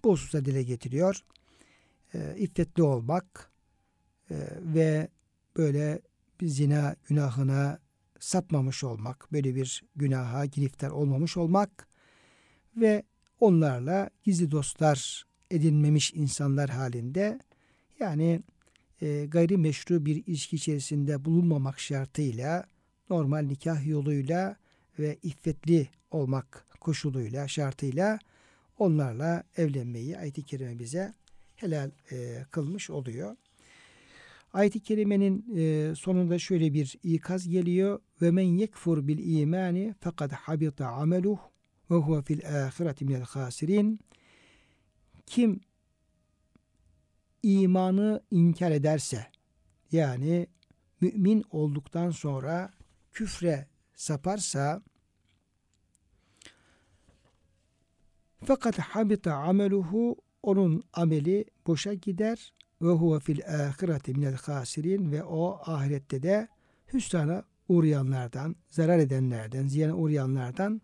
[0.03, 1.23] bu hususa dile getiriyor.
[2.13, 3.51] E, iffetli olmak
[4.31, 5.07] e, ve
[5.57, 6.01] böyle
[6.41, 7.79] bir zina günahına
[8.19, 11.87] sapmamış olmak, böyle bir günaha giriftar olmamış olmak
[12.75, 13.03] ve
[13.39, 17.39] onlarla gizli dostlar edinmemiş insanlar halinde
[17.99, 18.41] yani
[19.01, 22.65] e, gayri meşru bir ilişki içerisinde bulunmamak şartıyla
[23.09, 24.55] normal nikah yoluyla
[24.99, 28.19] ve iffetli olmak koşuluyla, şartıyla
[28.77, 31.13] onlarla evlenmeyi ayet-i kerime bize
[31.55, 33.35] helal e, kılmış oluyor.
[34.53, 37.99] Ayet-i kerimenin e, sonunda şöyle bir ikaz geliyor.
[38.21, 41.39] Ve men yekfur bil imani fakat habita ameluh
[41.91, 43.99] ve huve fil ahireti minel hasirin.
[45.25, 45.59] Kim
[47.43, 49.27] imanı inkar ederse
[49.91, 50.47] yani
[51.01, 52.71] mümin olduktan sonra
[53.11, 54.81] küfre saparsa
[58.43, 65.59] fakat habita ameluhu onun ameli boşa gider ve huve fil ahireti minel hasirin ve o
[65.65, 66.47] ahirette de
[66.93, 70.81] hüsrana uğrayanlardan, zarar edenlerden, ziyana uğrayanlardan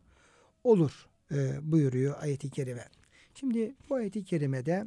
[0.64, 2.86] olur e, buyuruyor ayeti kerime.
[3.34, 4.84] Şimdi bu ayeti kerimede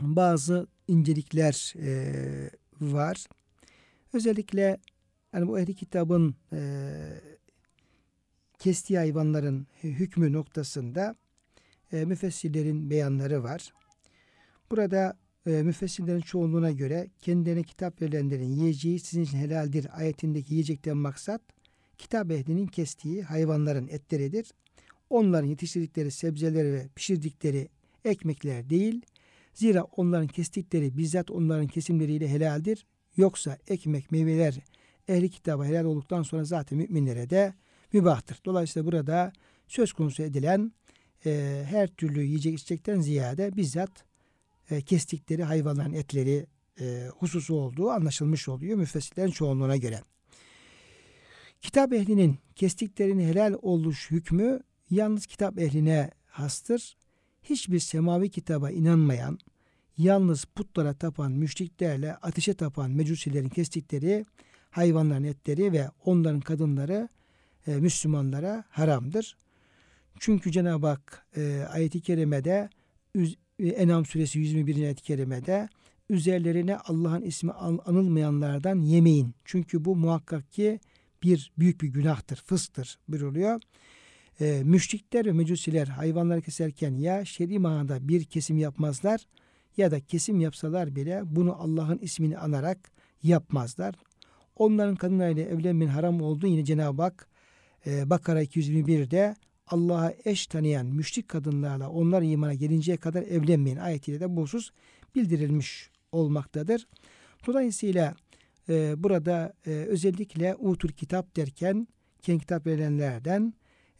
[0.00, 3.26] bazı incelikler e, var.
[4.12, 4.78] Özellikle
[5.32, 6.60] yani bu ehli kitabın e,
[8.58, 11.16] kestiği hayvanların hükmü noktasında
[11.92, 13.72] e, müfessirlerin beyanları var.
[14.70, 21.42] Burada e, müfessirlerin çoğunluğuna göre kendilerine kitap verilenlerin yiyeceği sizin için helaldir ayetindeki yiyecekten maksat
[21.98, 24.50] kitap ehlinin kestiği hayvanların etleridir.
[25.10, 27.68] Onların yetiştirdikleri sebzeleri ve pişirdikleri
[28.04, 29.02] ekmekler değil.
[29.54, 32.86] Zira onların kestikleri bizzat onların kesimleriyle helaldir.
[33.16, 34.54] Yoksa ekmek, meyveler
[35.08, 37.54] ehli kitaba helal olduktan sonra zaten müminlere de
[37.92, 38.40] mübahtır.
[38.44, 39.32] Dolayısıyla burada
[39.68, 40.72] söz konusu edilen
[41.26, 44.04] e, her türlü yiyecek içecekten ziyade bizzat
[44.70, 46.46] e, kestikleri hayvanların etleri
[46.80, 50.00] e, hususu olduğu anlaşılmış oluyor müfessirlerin çoğunluğuna göre.
[51.60, 56.96] Kitap ehlinin kestiklerini helal oluş hükmü yalnız kitap ehline hastır.
[57.44, 59.38] Hiçbir semavi kitaba inanmayan,
[59.98, 64.26] yalnız putlara tapan müşriklerle ateşe tapan mecusilerin kestikleri
[64.70, 67.08] hayvanların etleri ve onların kadınları
[67.66, 69.36] e, Müslümanlara haramdır.
[70.18, 72.70] Çünkü Cenab-ı Hak e, ayeti kerimede
[73.58, 74.76] e, Enam suresi 121.
[74.82, 75.68] ayet-i kerimede
[76.10, 79.34] üzerlerine Allah'ın ismi anılmayanlardan yemeyin.
[79.44, 80.80] Çünkü bu muhakkak ki
[81.22, 83.60] bir büyük bir günahtır, fıstır buyuruluyor.
[84.40, 89.26] E, müşrikler ve mecusiler hayvanları keserken ya şer'i manada bir kesim yapmazlar
[89.76, 92.90] ya da kesim yapsalar bile bunu Allah'ın ismini anarak
[93.22, 93.94] yapmazlar.
[94.56, 97.28] Onların kadınlarıyla evlenmenin haram olduğu yine Cenab-ı Hak
[97.86, 104.36] e, Bakara 221'de Allah'a eş tanıyan müşrik kadınlarla onlar imana gelinceye kadar evlenmeyin ayetiyle de
[104.36, 104.70] bu husus
[105.14, 106.86] bildirilmiş olmaktadır.
[107.46, 108.14] Dolayısıyla
[108.68, 111.88] e, burada e, özellikle utur kitap derken
[112.22, 113.54] kendi kitap verilenlerden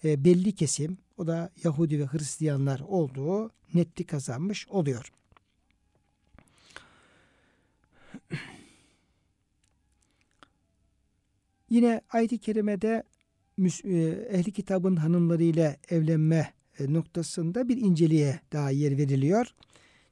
[0.04, 5.12] e, belli kesim o da Yahudi ve Hristiyanlar olduğu netlik kazanmış oluyor.
[11.70, 13.02] Yine ayet-i kerimede
[13.84, 13.98] e,
[14.30, 19.46] ehli kitabın hanımlarıyla evlenme e, noktasında bir inceliğe daha yer veriliyor.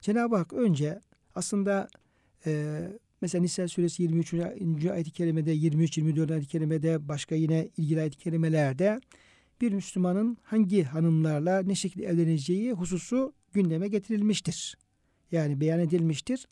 [0.01, 0.99] Cenab-ı Hak önce
[1.35, 1.87] aslında
[3.21, 4.33] mesela Nisa suresi 23.
[4.91, 8.99] ayet-i kerimede 23-24 ayet-i kerimede başka yine ilgili ayet-i kerimelerde
[9.61, 14.77] bir Müslümanın hangi hanımlarla ne şekilde evleneceği hususu gündeme getirilmiştir.
[15.31, 16.47] Yani beyan edilmiştir.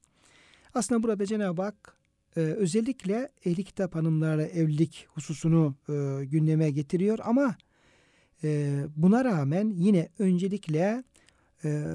[0.74, 1.98] Aslında burada Cenab-ı Hak
[2.36, 7.56] e, özellikle ehli kitap hanımlarla evlilik hususunu e, gündeme getiriyor ama
[8.44, 11.04] e, buna rağmen yine öncelikle
[11.64, 11.86] e,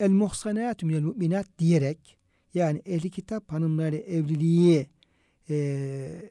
[0.00, 2.16] el muhsanatü minel müminat diyerek
[2.54, 4.86] yani ehli kitap hanımlarla evliliği
[5.50, 6.30] e,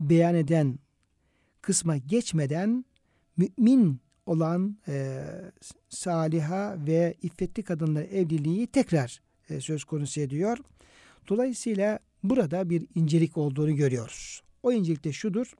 [0.00, 0.78] beyan eden
[1.62, 2.84] kısma geçmeden
[3.40, 5.24] mümin olan e,
[5.88, 10.58] saliha ve iffetli kadınlar evliliği tekrar e, söz konusu ediyor.
[11.28, 14.42] Dolayısıyla burada bir incelik olduğunu görüyoruz.
[14.62, 15.54] O incelik de şudur.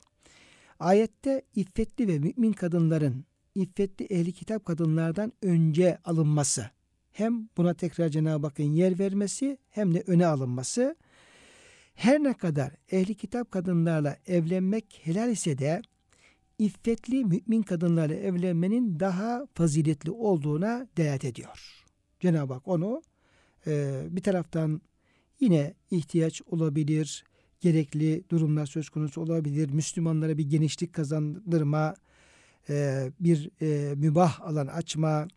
[0.78, 6.70] Ayette iffetli ve mümin kadınların iffetli ehli kitap kadınlardan önce alınması
[7.12, 10.96] hem buna tekrar Cenab-ı Hakk'ın yer vermesi hem de öne alınması.
[11.94, 15.82] Her ne kadar ehli kitap kadınlarla evlenmek helal ise de
[16.60, 21.84] iffetli mümin kadınlarla evlenmenin daha faziletli olduğuna delalet ediyor.
[22.20, 23.02] Cenab-ı Hak onu
[23.66, 24.80] e, bir taraftan
[25.40, 27.24] yine ihtiyaç olabilir,
[27.60, 31.94] gerekli durumlar söz konusu olabilir, Müslümanlara bir genişlik kazandırma,
[32.68, 35.28] e, bir e, mübah alan açma,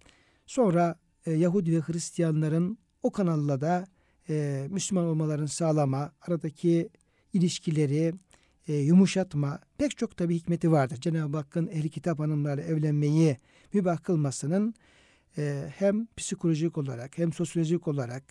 [0.46, 3.88] sonra e, Yahudi ve Hristiyanların o kanalla da
[4.30, 6.90] e, Müslüman olmalarını sağlama, aradaki
[7.34, 8.14] ilişkileri
[8.68, 10.98] e, yumuşatma pek çok tabi hikmeti vardır.
[11.02, 13.38] Cenab-ı Hakk'ın ehli kitap hanımlarla evlenmeyi
[13.74, 14.74] mübah kılmasının
[15.38, 18.24] e, hem psikolojik olarak hem sosyolojik olarak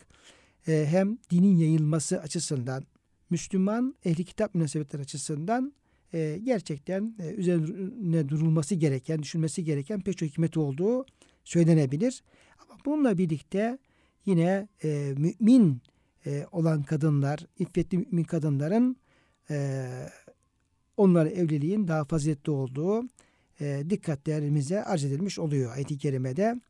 [0.69, 2.85] e, hem dinin yayılması açısından
[3.31, 5.73] Müslüman ehli kitap münasebetleri açısından
[6.15, 11.07] e, gerçekten e, üzerine durulması gereken, düşünmesi gereken pek çok hikmet olduğu
[11.45, 12.23] söylenebilir.
[12.59, 13.79] Ama bununla birlikte
[14.27, 15.83] yine e, mümin
[16.27, 18.97] e, olan kadınlar, iffetli mümin kadınların
[19.51, 19.87] e,
[20.97, 23.03] onlara evliliğin daha faziletli olduğu
[23.61, 26.61] e, dikkatlerimize arz edilmiş oluyor ayet-i kerimede.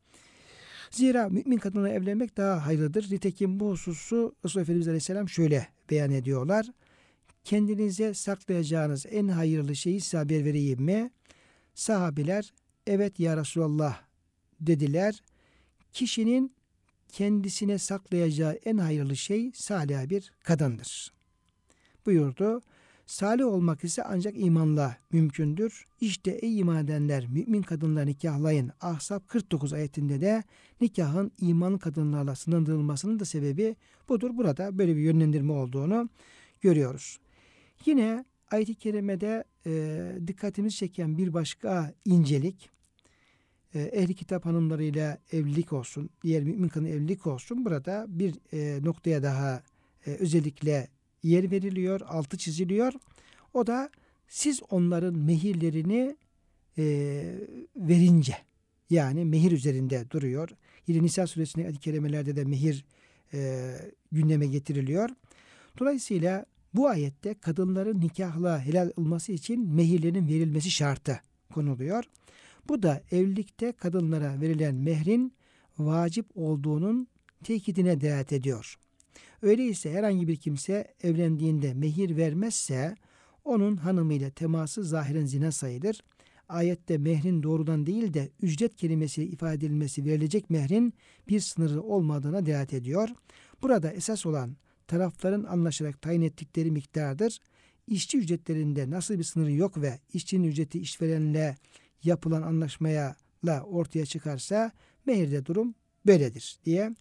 [0.91, 3.11] Zira mümin kadınla evlenmek daha hayırlıdır.
[3.11, 6.65] Nitekim bu hususu Resulullah Efendimiz Aleyhisselam şöyle beyan ediyorlar.
[7.43, 11.11] Kendinize saklayacağınız en hayırlı şeyi size haber vereyim mi?
[11.73, 12.53] Sahabiler
[12.87, 14.01] evet ya Resulallah
[14.61, 15.23] dediler.
[15.93, 16.55] Kişinin
[17.09, 21.13] kendisine saklayacağı en hayırlı şey salih bir kadındır.
[22.05, 22.61] Buyurdu.
[23.05, 25.85] Salih olmak ise ancak imanla mümkündür.
[26.01, 28.71] İşte ey iman edenler mümin kadınla nikahlayın.
[28.81, 30.43] Ahzab 49 ayetinde de
[30.81, 33.75] nikahın iman kadınlarla sınırlandırılmasının da sebebi
[34.09, 34.37] budur.
[34.37, 36.09] Burada böyle bir yönlendirme olduğunu
[36.61, 37.19] görüyoruz.
[37.85, 42.69] Yine ayet-i kerimede e, dikkatimizi çeken bir başka incelik
[43.75, 47.65] e, ehli kitap hanımlarıyla evlilik olsun, diğer mümin kadın evlilik olsun.
[47.65, 49.63] Burada bir e, noktaya daha
[50.05, 50.87] e, özellikle
[51.23, 52.93] yer veriliyor, altı çiziliyor.
[53.53, 53.89] O da
[54.27, 56.15] siz onların mehirlerini
[56.77, 56.85] e,
[57.75, 58.37] verince
[58.89, 60.49] yani mehir üzerinde duruyor.
[60.87, 62.85] Yine Nisa suresinin kelimelerde de mehir
[63.33, 63.71] e,
[64.11, 65.09] gündeme getiriliyor.
[65.79, 71.21] Dolayısıyla bu ayette kadınların nikahla helal olması için mehirlerin verilmesi şartı
[71.53, 72.03] konuluyor.
[72.67, 75.33] Bu da evlilikte kadınlara verilen mehrin
[75.79, 77.07] vacip olduğunun
[77.43, 78.77] tekidine delalet ediyor.
[79.43, 82.95] Öyleyse herhangi bir kimse evlendiğinde mehir vermezse
[83.43, 86.03] onun hanımıyla teması zahiren zina sayılır.
[86.49, 90.93] Ayette mehrin doğrudan değil de ücret kelimesi ifade edilmesi verilecek mehrin
[91.27, 93.09] bir sınırı olmadığına delalet ediyor.
[93.61, 94.55] Burada esas olan
[94.87, 97.39] tarafların anlaşarak tayin ettikleri miktardır.
[97.87, 101.55] İşçi ücretlerinde nasıl bir sınırı yok ve işçinin ücreti işverenle
[102.03, 103.15] yapılan anlaşmaya
[103.65, 104.71] ortaya çıkarsa
[105.05, 105.75] mehirde durum
[106.05, 106.91] böyledir diye.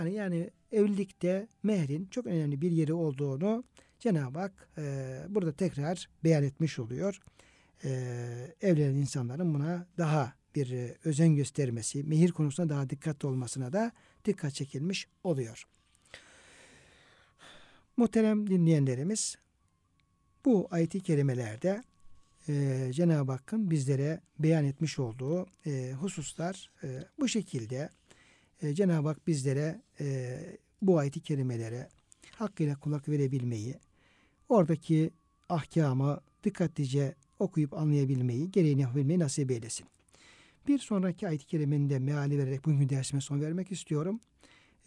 [0.00, 3.64] Yani yani evlilikte mehrin çok önemli bir yeri olduğunu
[3.98, 7.20] Cenab-ı Hak e, burada tekrar beyan etmiş oluyor.
[7.84, 7.90] E,
[8.60, 13.92] evlenen insanların buna daha bir e, özen göstermesi, mehir konusunda daha dikkatli olmasına da
[14.24, 15.64] dikkat çekilmiş oluyor.
[17.96, 19.36] Muhterem dinleyenlerimiz
[20.44, 21.82] bu ayeti kerimelerde
[22.48, 27.88] e, Cenab-ı Hakk'ın bizlere beyan etmiş olduğu e, hususlar e, bu şekilde
[28.62, 30.38] e, Cenab-ı Hak bizlere e,
[30.82, 31.88] bu ayeti kerimelere
[32.34, 33.74] hakkıyla kulak verebilmeyi,
[34.48, 35.10] oradaki
[35.48, 39.86] ahkamı dikkatlice okuyup anlayabilmeyi, gereğini yapabilmeyi nasip eylesin.
[40.68, 44.20] Bir sonraki ayet-i kerimenin de meali vererek bugün dersime son vermek istiyorum.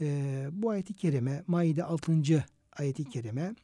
[0.01, 2.45] Ee, bu ayet-i kerime, Maide 6.
[2.71, 3.55] ayet-i kerime,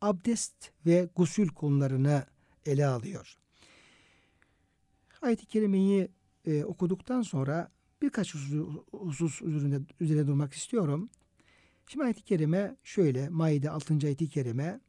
[0.00, 2.26] abdest ve gusül konularını
[2.66, 3.36] ele alıyor.
[5.22, 6.08] Ayet-i kerimeyi
[6.46, 7.70] e, okuduktan sonra
[8.06, 8.34] birkaç
[8.92, 11.10] husus, üzerinde, üzerine durmak istiyorum.
[11.86, 13.98] Şimdi ayet-i kerime şöyle, Maide 6.
[14.04, 14.80] ayet-i kerime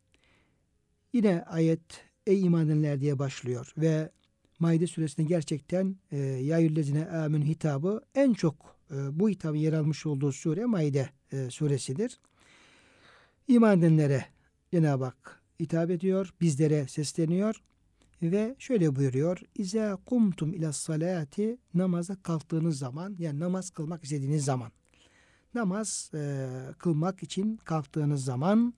[1.13, 4.11] yine ayet ey iman edenler diye başlıyor ve
[4.59, 10.05] Maide suresinde gerçekten e, ya yüllezine amin hitabı en çok e, bu hitabı yer almış
[10.05, 12.19] olduğu sure Maide e, suresidir.
[13.47, 14.25] İman edenlere
[14.71, 17.61] Cenab-ı Hak hitap ediyor, bizlere sesleniyor
[18.21, 19.41] ve şöyle buyuruyor.
[19.55, 24.71] İze kumtum ila salati namaza kalktığınız zaman yani namaz kılmak istediğiniz zaman
[25.53, 26.47] namaz e,
[26.77, 28.73] kılmak için kalktığınız zaman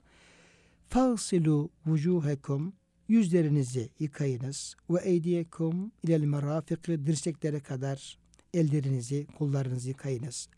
[0.90, 2.74] fagsilu vucuhekum
[3.08, 8.18] yüzlerinizi yıkayınız ve eydiyekum ilel merafikı dirseklere kadar
[8.54, 10.50] ellerinizi kollarınızı yıkayınız.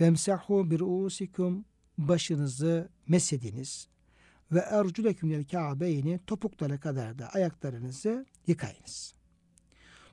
[0.00, 1.64] Vemsahu bir usikum
[1.98, 3.88] başınızı mesediniz
[4.52, 9.14] ve erculeküm lel ka'beyni topuklara kadar da ayaklarınızı yıkayınız.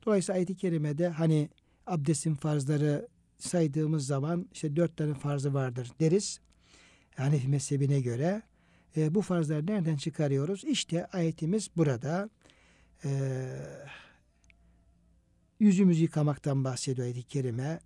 [0.06, 1.50] Dolayısıyla ayet-i kerimede hani
[1.88, 3.08] abdestin farzları
[3.38, 6.40] saydığımız zaman işte dört tane farzı vardır deriz.
[7.16, 8.42] Hanefi mezhebine göre.
[8.98, 10.64] E, bu farzları nereden çıkarıyoruz?
[10.64, 12.30] İşte ayetimiz burada.
[13.06, 13.12] E,
[15.60, 17.80] yüzümüzü yıkamaktan bahsediyor ayet-i kerime.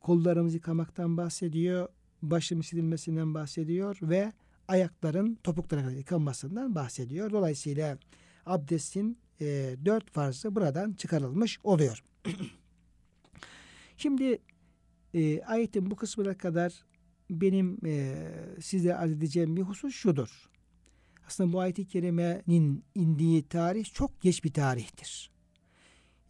[0.00, 1.88] Kollarımızı yıkamaktan bahsediyor.
[2.22, 4.32] Başımız silinmesinden bahsediyor ve
[4.68, 7.30] ayakların topuklarına yıkanmasından bahsediyor.
[7.30, 7.98] Dolayısıyla
[8.46, 12.04] abdestin e, dört farzı buradan çıkarılmış oluyor.
[13.96, 14.38] Şimdi
[15.14, 16.84] e, ayetin bu kısmına kadar
[17.30, 18.26] benim e,
[18.60, 20.50] size arz edeceğim bir husus şudur.
[21.26, 25.30] Aslında bu ayet-i kerimenin indiği tarih çok geç bir tarihtir.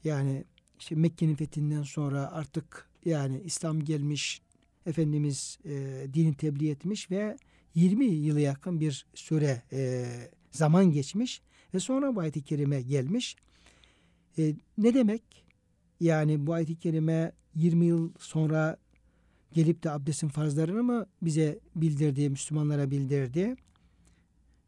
[0.05, 0.45] Yani
[0.79, 4.43] işte Mekke'nin fethinden sonra artık yani İslam gelmiş,
[4.87, 7.37] Efendimiz e, dini tebliğ etmiş ve
[7.75, 10.07] 20 yılı yakın bir süre e,
[10.51, 11.43] zaman geçmiş
[11.75, 13.37] ve sonra bu ayet-i kerime gelmiş.
[14.39, 15.23] E, ne demek?
[16.01, 18.77] Yani bu ayet-i kerime 20 yıl sonra
[19.53, 23.57] gelip de abdestin farzlarını mı bize bildirdi, Müslümanlara bildirdi?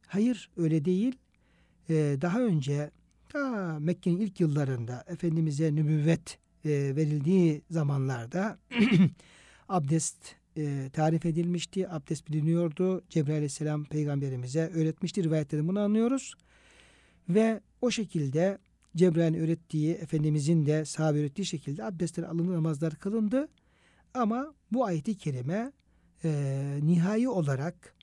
[0.06, 1.18] Hayır öyle değil.
[1.90, 2.90] Ee, daha önce
[3.28, 8.58] ta Mekke'nin ilk yıllarında Efendimiz'e nübüvvet e, verildiği zamanlarda
[9.68, 10.16] abdest
[10.56, 11.88] e, tarif edilmişti.
[11.88, 13.02] Abdest biliniyordu.
[13.10, 15.24] Cebrail aleyhisselam peygamberimize öğretmişti.
[15.24, 16.34] Rivayetlerden bunu anlıyoruz.
[17.28, 18.58] Ve o şekilde
[18.96, 23.48] Cebrail'in öğrettiği, Efendimizin de sahabe öğrettiği şekilde abdestler alındı, namazlar kılındı.
[24.14, 25.72] Ama bu ayeti kerime
[26.24, 27.94] e, nihai olarak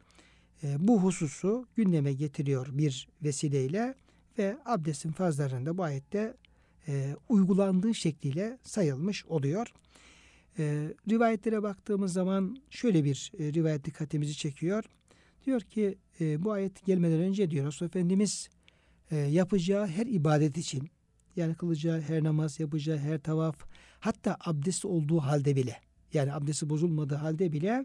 [0.63, 3.95] e, bu hususu gündeme getiriyor bir vesileyle
[4.37, 6.33] ve abdestin farzlarında bu ayette
[6.87, 9.73] e, uygulandığı şekliyle sayılmış oluyor.
[10.59, 14.83] E, rivayetlere baktığımız zaman şöyle bir e, rivayet dikkatimizi çekiyor.
[15.45, 18.49] Diyor ki e, bu ayet gelmeden önce diyor Resulullah Efendimiz
[19.11, 20.89] e, yapacağı her ibadet için
[21.35, 23.55] yani kılacağı her namaz, yapacağı her tavaf
[23.99, 25.75] hatta abdest olduğu halde bile
[26.13, 27.83] yani abdesti bozulmadığı halde bile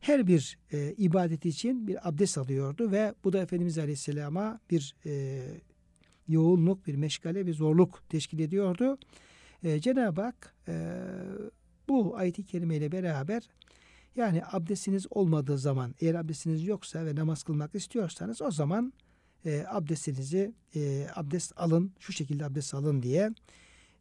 [0.00, 5.42] her bir e, ibadet için bir abdest alıyordu ve bu da Efendimiz Aleyhisselam'a bir e,
[6.28, 8.98] yoğunluk, bir meşgale, bir zorluk teşkil ediyordu.
[9.62, 10.74] E, Cenab-ı Hak e,
[11.92, 13.42] bu ayet-i kerime beraber
[14.16, 18.92] yani abdestiniz olmadığı zaman eğer abdestiniz yoksa ve namaz kılmak istiyorsanız o zaman
[19.44, 23.30] e, abdestinizi e, abdest alın şu şekilde abdest alın diye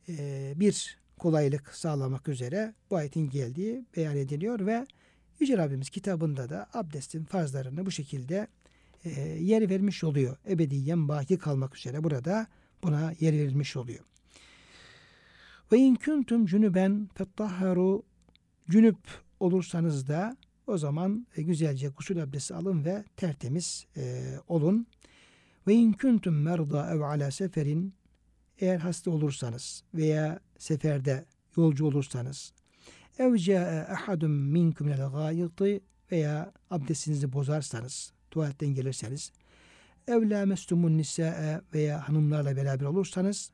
[0.10, 4.86] e, bir kolaylık sağlamak üzere bu ayetin geldiği beyan ediliyor ve
[5.40, 8.48] Yüce Rabbimiz kitabında da abdestin farzlarını bu şekilde
[9.06, 10.38] e, yer vermiş oluyor.
[10.50, 12.48] Ebediyen baki kalmak üzere burada
[12.84, 14.06] buna yer verilmiş oluyor.
[15.72, 18.04] Ve in kuntum cünüben fettahharu
[18.70, 18.98] cünüp
[19.40, 24.88] olursanız da o zaman e, güzelce gusül abdesti alın ve tertemiz e, olun.
[25.68, 27.94] Ve in kuntum merda ev ala seferin
[28.60, 31.26] eğer hasta olursanız veya seferde
[31.58, 32.54] yolcu olursanız
[33.20, 35.80] ev ca'e ahadun minkum minel gâyıtı
[36.12, 39.32] veya abdestinizi bozarsanız tuvaletten gelirseniz
[40.08, 43.52] ev lâmestumun nisâe veya hanımlarla beraber olursanız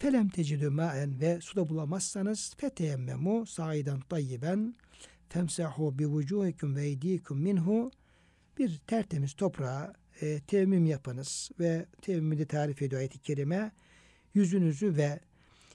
[0.00, 4.74] felem tecidü mâen ve suda bulamazsanız feteyemmemu saidan tayyiben
[5.28, 7.90] temsahu bi vucuhikum ve eydikum minhu
[8.58, 13.72] bir tertemiz toprağa e, tevmim yapınız ve tevmimi tarif ediyor ayet-i kerime
[14.34, 15.20] yüzünüzü ve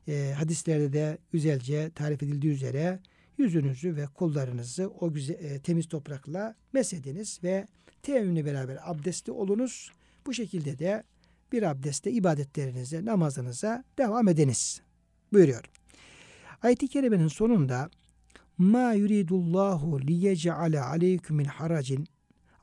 [0.07, 2.99] e, hadislerde de güzelce tarif edildiği üzere
[3.37, 7.67] yüzünüzü ve kollarınızı o güzel, e, temiz toprakla mesediniz ve
[8.01, 9.91] teyemmümle beraber abdestli olunuz.
[10.25, 11.03] Bu şekilde de
[11.51, 14.81] bir abdestte ibadetlerinize, namazınıza devam ediniz.
[15.33, 15.63] Buyuruyor.
[16.61, 17.89] Ayet-i Kerime'nin sonunda
[18.57, 22.07] ma yuridullahu liyec'ale aleyküm min haracin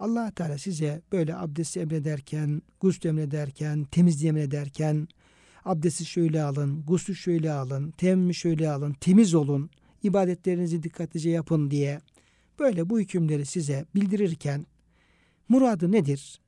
[0.03, 5.09] allah Teala size böyle abdesti emrederken, gusül emrederken, temizliği emrederken,
[5.65, 9.71] abdesti şöyle alın, gusül şöyle alın, temmü şöyle alın, temiz olun,
[10.03, 12.01] ibadetlerinizi dikkatlice yapın diye
[12.59, 14.67] böyle bu hükümleri size bildirirken
[15.49, 16.41] muradı nedir?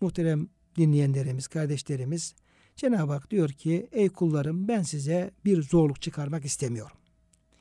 [0.00, 2.34] Muhterem dinleyenlerimiz, kardeşlerimiz
[2.76, 6.96] Cenab-ı Hak diyor ki ey kullarım ben size bir zorluk çıkarmak istemiyorum.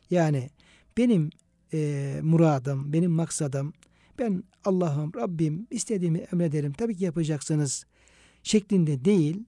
[0.10, 0.50] Yani
[0.98, 1.30] benim
[1.74, 3.74] e, muradım, benim maksadım
[4.20, 6.74] ben Allah'ım, Rabbim istediğimi emrederim.
[6.74, 7.86] Tabii ki yapacaksınız
[8.44, 9.44] şeklinde değil.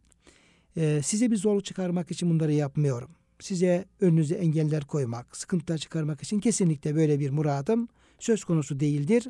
[0.77, 3.09] E, size bir zorluk çıkarmak için bunları yapmıyorum.
[3.39, 7.87] Size önünüze engeller koymak, sıkıntılar çıkarmak için kesinlikle böyle bir muradım
[8.19, 9.27] söz konusu değildir.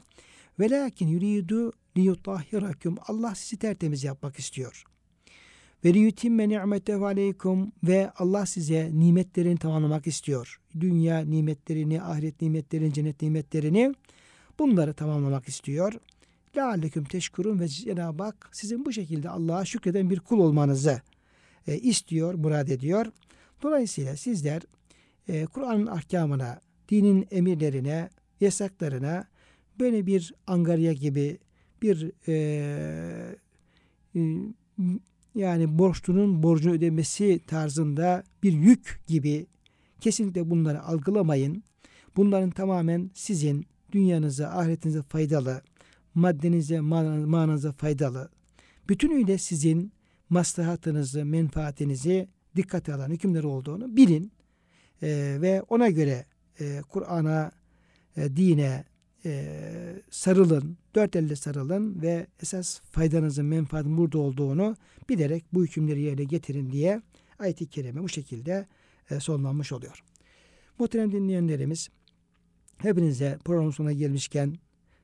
[0.59, 2.95] Velakin yuridu liyutahhirakum.
[3.07, 4.83] Allah sizi tertemiz yapmak istiyor.
[5.85, 10.59] Ve liyutimme ni'metehu aleykum ve Allah size nimetlerini tamamlamak istiyor.
[10.79, 13.93] Dünya nimetlerini, ahiret nimetlerini, cennet nimetlerini
[14.59, 15.93] bunları tamamlamak istiyor.
[16.57, 21.01] Lealleküm teşkurun ve Cenab-ı Hak sizin bu şekilde Allah'a şükreden bir kul olmanızı
[21.67, 23.05] e, istiyor, murad ediyor.
[23.61, 24.61] Dolayısıyla sizler
[25.27, 28.09] e, Kur'an'ın ahkamına dinin emirlerine,
[28.41, 29.27] yasaklarına
[29.79, 31.37] böyle bir angarya gibi
[31.81, 32.33] bir e,
[34.15, 34.21] e,
[35.35, 39.47] yani borçlunun borcunu ödemesi tarzında bir yük gibi
[40.01, 41.63] kesinlikle bunları algılamayın.
[42.15, 45.61] Bunların tamamen sizin dünyanıza, ahiretinize faydalı,
[46.13, 48.29] maddenize, mananıza faydalı,
[48.89, 49.91] bütünüyle sizin
[50.29, 54.31] maslahatınızı, menfaatinizi dikkate alan hükümler olduğunu bilin
[55.01, 56.25] e, ve ona göre
[56.59, 57.51] e, Kur'an'a,
[58.17, 58.85] e, dine
[59.27, 64.75] e, sarılın, dört elle sarılın ve esas faydanızın, menfaatin burada olduğunu
[65.09, 67.01] bilerek bu hükümleri yerine getirin diye
[67.39, 68.67] ayet-i kerime bu şekilde
[69.09, 70.03] e, sonlanmış oluyor.
[70.79, 71.89] Muhterem dinleyenlerimiz,
[72.77, 74.55] hepinize programın sonuna gelmişken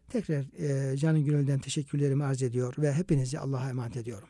[0.10, 4.30] tekrar e, canı gönülden teşekkürlerimi arz ediyor ve hepinizi Allah'a emanet ediyorum.